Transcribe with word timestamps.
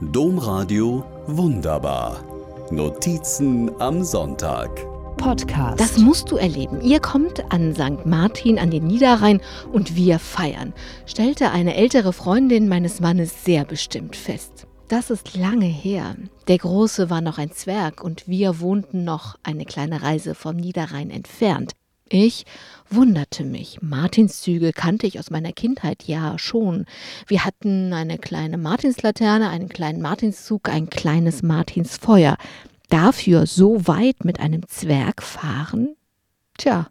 Domradio 0.00 1.04
Wunderbar. 1.26 2.22
Notizen 2.70 3.68
am 3.80 4.04
Sonntag. 4.04 4.70
Podcast. 5.16 5.80
Das 5.80 5.98
musst 5.98 6.30
du 6.30 6.36
erleben. 6.36 6.80
Ihr 6.80 7.00
kommt 7.00 7.52
an 7.52 7.74
St. 7.74 8.06
Martin 8.06 8.60
an 8.60 8.70
den 8.70 8.86
Niederrhein 8.86 9.40
und 9.72 9.96
wir 9.96 10.20
feiern, 10.20 10.72
stellte 11.04 11.50
eine 11.50 11.74
ältere 11.74 12.12
Freundin 12.12 12.68
meines 12.68 13.00
Mannes 13.00 13.44
sehr 13.44 13.64
bestimmt 13.64 14.14
fest. 14.14 14.68
Das 14.86 15.10
ist 15.10 15.36
lange 15.36 15.66
her. 15.66 16.14
Der 16.46 16.58
Große 16.58 17.10
war 17.10 17.20
noch 17.20 17.38
ein 17.38 17.50
Zwerg 17.50 18.00
und 18.00 18.28
wir 18.28 18.60
wohnten 18.60 19.02
noch 19.02 19.34
eine 19.42 19.64
kleine 19.64 20.02
Reise 20.02 20.36
vom 20.36 20.54
Niederrhein 20.54 21.10
entfernt. 21.10 21.72
Ich 22.10 22.46
wunderte 22.90 23.44
mich. 23.44 23.82
Martinszüge 23.82 24.72
kannte 24.72 25.06
ich 25.06 25.18
aus 25.18 25.30
meiner 25.30 25.52
Kindheit 25.52 26.04
ja 26.04 26.38
schon. 26.38 26.86
Wir 27.26 27.44
hatten 27.44 27.92
eine 27.92 28.18
kleine 28.18 28.56
Martinslaterne, 28.56 29.50
einen 29.50 29.68
kleinen 29.68 30.00
Martinszug, 30.00 30.68
ein 30.68 30.88
kleines 30.88 31.42
Martinsfeuer. 31.42 32.36
Dafür 32.88 33.46
so 33.46 33.86
weit 33.86 34.24
mit 34.24 34.40
einem 34.40 34.66
Zwerg 34.68 35.22
fahren? 35.22 35.96
Tja, 36.56 36.88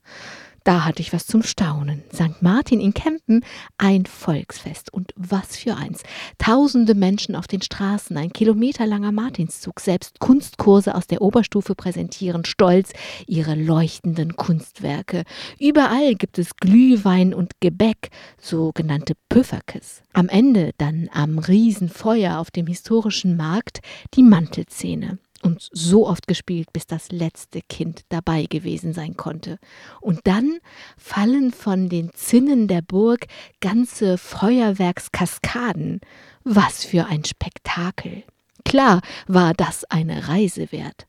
da 0.68 0.84
hatte 0.84 1.02
ich 1.02 1.14
was 1.14 1.26
zum 1.26 1.44
Staunen. 1.44 2.04
St. 2.14 2.42
Martin 2.42 2.82
in 2.82 2.94
Kempen, 2.94 3.46
ein 3.78 4.06
Volksfest. 4.06 4.92
Und 4.92 5.14
was 5.16 5.56
für 5.56 5.78
eins. 5.78 6.04
Tausende 6.40 6.94
Menschen 6.94 7.38
auf 7.38 7.48
den 7.48 7.62
Straßen, 7.62 8.18
ein 8.18 8.34
kilometerlanger 8.34 9.14
Martinszug. 9.14 9.80
Selbst 9.80 10.20
Kunstkurse 10.20 10.94
aus 10.94 11.08
der 11.08 11.22
Oberstufe 11.22 11.74
präsentieren 11.74 12.44
stolz 12.44 12.92
ihre 13.28 13.56
leuchtenden 13.56 14.36
Kunstwerke. 14.36 15.24
Überall 15.58 16.16
gibt 16.16 16.38
es 16.38 16.58
Glühwein 16.58 17.34
und 17.34 17.62
Gebäck, 17.62 18.10
sogenannte 18.38 19.14
Püfferkes. 19.30 20.04
Am 20.12 20.28
Ende 20.28 20.72
dann 20.78 21.10
am 21.14 21.40
Riesenfeuer 21.40 22.40
auf 22.40 22.52
dem 22.52 22.68
historischen 22.68 23.38
Markt 23.38 23.80
die 24.16 24.24
Mantelzähne 24.24 25.18
und 25.44 25.70
so 25.72 26.08
oft 26.08 26.28
gespielt, 26.28 26.72
bis 26.74 26.88
das 26.88 27.12
letzte 27.12 27.62
Kind 27.62 28.02
dabei 28.10 28.46
gewesen 28.46 28.94
sein 28.94 29.18
konnte. 29.18 29.60
Und 30.02 30.22
dann 30.26 30.60
fallen 30.98 31.52
von 31.52 31.90
den 31.90 32.12
Zinnen 32.14 32.68
der 32.68 32.82
Burg 32.82 33.28
ganze 33.60 34.18
Feuerwerkskaskaden. 34.18 36.02
Was 36.44 36.86
für 36.86 37.06
ein 37.08 37.26
Spektakel. 37.26 38.24
Klar 38.64 39.02
war 39.28 39.54
das 39.54 39.86
eine 39.86 40.28
Reise 40.28 40.72
wert. 40.72 41.08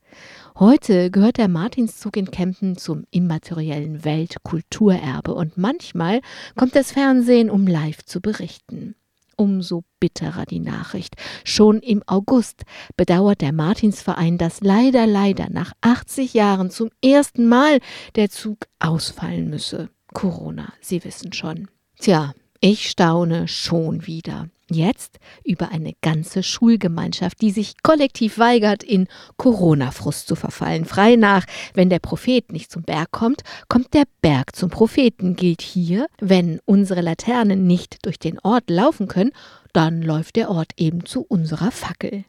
Heute 0.59 1.11
gehört 1.11 1.39
der 1.39 1.49
Martinszug 1.49 2.17
in 2.17 2.31
Kempen 2.31 2.77
zum 2.77 3.05
immateriellen 3.11 4.05
Weltkulturerbe 4.05 5.35
und 5.35 5.57
manchmal 5.57 6.21
kommt 6.57 6.75
das 6.75 6.93
Fernsehen, 6.93 7.51
um 7.51 7.67
live 7.67 8.05
zu 8.05 8.21
berichten 8.21 8.95
umso 9.39 9.85
bitterer 10.01 10.45
die 10.45 10.61
Nachricht. 10.61 11.15
Schon 11.45 11.79
im 11.79 12.03
August 12.07 12.65
bedauert 12.97 13.41
der 13.41 13.53
Martinsverein, 13.53 14.37
dass 14.37 14.61
leider, 14.61 15.07
leider 15.07 15.49
nach 15.49 15.73
80 15.81 16.35
Jahren 16.35 16.71
zum 16.71 16.91
ersten 17.03 17.49
Mal 17.49 17.79
der 18.17 18.29
Zug 18.29 18.59
ausfallen 18.81 19.49
müsse. 19.49 19.89
Corona, 20.13 20.73
Sie 20.81 21.05
wissen 21.05 21.33
schon. 21.33 21.69
Tja, 21.99 22.33
ich 22.61 22.91
staune 22.91 23.49
schon 23.49 24.07
wieder. 24.07 24.49
Jetzt 24.71 25.19
über 25.45 25.71
eine 25.71 25.95
ganze 26.03 26.43
Schulgemeinschaft, 26.43 27.41
die 27.41 27.51
sich 27.51 27.83
kollektiv 27.83 28.39
weigert, 28.39 28.83
in 28.83 29.09
Corona-Frust 29.39 30.29
zu 30.29 30.35
verfallen. 30.35 30.85
Frei 30.85 31.17
nach, 31.17 31.47
wenn 31.73 31.89
der 31.89 32.01
Prophet 32.01 32.53
nicht 32.53 32.71
zum 32.71 32.83
Berg 32.83 33.11
kommt, 33.11 33.43
kommt 33.69 33.95
der 33.95 34.05
Berg 34.21 34.55
zum 34.55 34.69
Propheten. 34.69 35.37
Gilt 35.37 35.63
hier, 35.63 36.07
wenn 36.21 36.61
unsere 36.67 37.01
Laternen 37.01 37.67
nicht 37.67 38.05
durch 38.05 38.19
den 38.19 38.39
Ort 38.41 38.69
laufen 38.69 39.09
können, 39.09 39.33
dann 39.73 40.03
läuft 40.03 40.37
der 40.37 40.51
Ort 40.51 40.73
eben 40.77 41.07
zu 41.07 41.23
unserer 41.23 41.71
Fackel. 41.71 42.25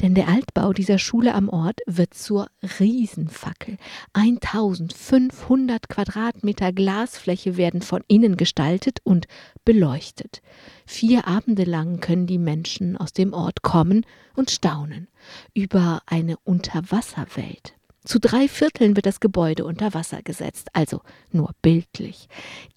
Denn 0.00 0.14
der 0.14 0.28
Altbau 0.28 0.72
dieser 0.72 0.98
Schule 0.98 1.34
am 1.34 1.48
Ort 1.48 1.80
wird 1.86 2.14
zur 2.14 2.48
Riesenfackel. 2.78 3.76
1500 4.12 5.88
Quadratmeter 5.88 6.72
Glasfläche 6.72 7.56
werden 7.56 7.80
von 7.80 8.02
innen 8.08 8.36
gestaltet 8.36 8.98
und 9.04 9.26
beleuchtet. 9.64 10.42
Vier 10.84 11.28
Abende 11.28 11.64
lang 11.64 12.00
können 12.00 12.26
die 12.26 12.38
Menschen 12.38 12.96
aus 12.96 13.12
dem 13.12 13.32
Ort 13.32 13.62
kommen 13.62 14.04
und 14.34 14.50
staunen 14.50 15.08
über 15.54 16.02
eine 16.06 16.36
Unterwasserwelt. 16.38 17.74
Zu 18.04 18.20
drei 18.20 18.48
Vierteln 18.48 18.96
wird 18.96 19.06
das 19.06 19.18
Gebäude 19.18 19.64
unter 19.64 19.94
Wasser 19.94 20.22
gesetzt, 20.22 20.68
also 20.74 21.00
nur 21.32 21.52
bildlich. 21.62 22.28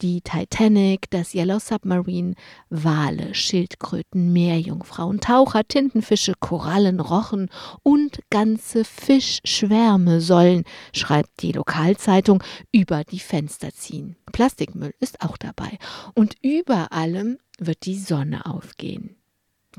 Die 0.02 0.22
Titanic, 0.22 1.10
das 1.10 1.36
Yellow 1.36 1.60
Submarine, 1.60 2.34
Wale, 2.70 3.36
Schildkröten, 3.36 4.32
Meerjungfrauen, 4.32 5.20
Taucher, 5.20 5.68
Tintenfische, 5.68 6.34
Korallen, 6.40 7.02
Rochen 7.02 7.50
und 7.84 8.22
ganze 8.30 8.86
Fischschwärme 8.86 10.22
sollen, 10.22 10.64
schreibt 10.94 11.42
die 11.42 11.52
Lokalzeitung, 11.52 12.42
über 12.72 13.04
die 13.04 13.20
Fenster 13.20 13.74
ziehen. 13.74 14.16
Plastikmüll 14.32 14.94
ist 15.02 15.22
auch 15.22 15.36
dabei. 15.36 15.78
Und 16.16 16.36
über 16.42 16.94
allem 16.94 17.38
wird 17.60 17.86
die 17.86 17.98
Sonne 17.98 18.46
aufgehen. 18.46 19.17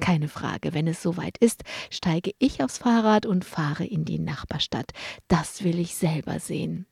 Keine 0.00 0.28
Frage, 0.28 0.74
wenn 0.74 0.86
es 0.86 1.02
soweit 1.02 1.38
ist, 1.38 1.64
steige 1.90 2.32
ich 2.38 2.62
aufs 2.62 2.78
Fahrrad 2.78 3.26
und 3.26 3.44
fahre 3.44 3.84
in 3.84 4.04
die 4.04 4.18
Nachbarstadt. 4.18 4.92
Das 5.28 5.64
will 5.64 5.78
ich 5.78 5.94
selber 5.94 6.38
sehen. 6.40 6.86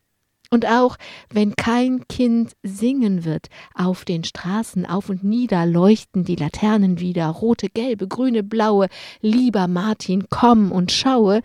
Und 0.51 0.67
auch 0.67 0.97
wenn 1.31 1.57
kein 1.57 2.07
Kind 2.09 2.53
singen 2.63 3.25
wird, 3.25 3.49
auf 3.75 4.05
den 4.05 4.23
Straßen 4.23 4.87
auf 4.87 5.09
und 5.09 5.25
nieder 5.25 5.67
leuchten 5.67 6.25
die 6.25 6.37
Laternen 6.37 7.01
wieder, 7.01 7.27
rote, 7.29 7.69
gelbe, 7.69 8.07
grüne, 8.07 8.43
blaue, 8.43 8.89
lieber 9.21 9.67
Martin, 9.67 10.27
komm 10.31 10.71
und 10.71 10.93
schaue, 10.93 11.43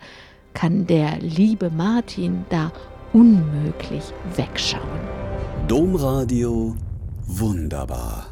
kann 0.54 0.86
der 0.86 1.18
liebe 1.18 1.70
Martin 1.70 2.44
da 2.48 2.72
unmöglich 3.12 4.04
wegschauen. 4.36 4.82
Domradio 5.66 6.76
wunderbar. 7.26 8.31